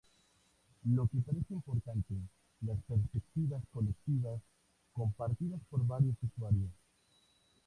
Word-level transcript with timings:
Lo 0.95 1.05
que 1.05 1.19
parece 1.19 1.53
importante 1.53 2.15
las 2.61 2.79
perspectivas 2.87 3.61
colectivas 3.71 4.41
compartidas 4.95 5.61
por 5.69 5.85
varios 5.85 6.15
usuarios. 6.23 6.71